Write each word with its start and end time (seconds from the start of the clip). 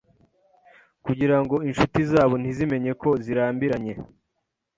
kugirango 1.05 1.55
inshuti 1.69 1.99
zabo 2.11 2.33
ntizimenye 2.41 2.91
ko 3.01 3.09
zirambiranye. 3.23 3.93